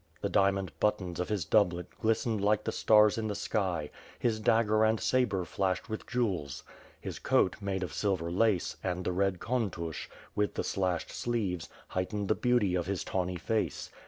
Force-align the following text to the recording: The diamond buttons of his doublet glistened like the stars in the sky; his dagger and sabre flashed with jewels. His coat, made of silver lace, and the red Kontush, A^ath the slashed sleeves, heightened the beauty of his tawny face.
The 0.21 0.29
diamond 0.29 0.71
buttons 0.79 1.19
of 1.19 1.29
his 1.29 1.45
doublet 1.45 1.85
glistened 2.01 2.43
like 2.43 2.63
the 2.63 2.71
stars 2.71 3.19
in 3.19 3.27
the 3.27 3.35
sky; 3.35 3.91
his 4.17 4.39
dagger 4.39 4.83
and 4.83 4.99
sabre 4.99 5.45
flashed 5.45 5.89
with 5.91 6.07
jewels. 6.07 6.63
His 6.99 7.19
coat, 7.19 7.57
made 7.61 7.83
of 7.83 7.93
silver 7.93 8.31
lace, 8.31 8.77
and 8.83 9.05
the 9.05 9.11
red 9.11 9.37
Kontush, 9.39 10.09
A^ath 10.35 10.55
the 10.55 10.63
slashed 10.63 11.11
sleeves, 11.11 11.69
heightened 11.89 12.29
the 12.29 12.33
beauty 12.33 12.73
of 12.73 12.87
his 12.87 13.03
tawny 13.03 13.37
face. 13.37 13.91